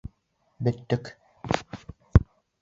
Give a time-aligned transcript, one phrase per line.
[0.67, 1.11] Бөттөк!